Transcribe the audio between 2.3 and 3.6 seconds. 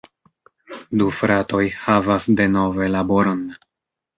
denove laboron.